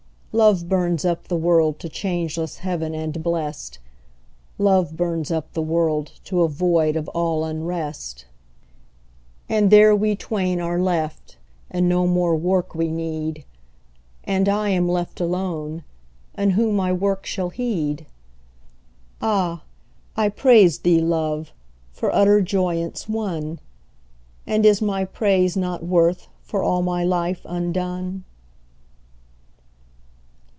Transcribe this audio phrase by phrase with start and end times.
[0.33, 3.79] Love burns up the world to changeless heaven and blest,
[4.57, 8.25] "Love burns up the world to a void of all unrest."
[9.49, 11.35] And there we twain are left,
[11.69, 13.43] and no more work we need:
[14.23, 15.83] "And I am left alone,
[16.33, 18.05] and who my work shall heed?"
[19.21, 19.63] Ah!
[20.15, 21.51] I praise thee, Love,
[21.91, 23.59] for utter joyance won!
[24.47, 28.23] "And is my praise nought worth for all my life undone?"